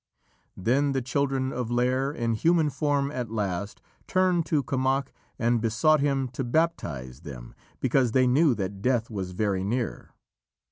[0.57, 5.99] Then the children of Lîr, in human form at last, turned to Kemoc and besought
[5.99, 10.15] him to baptize them, because they knew that death was very near.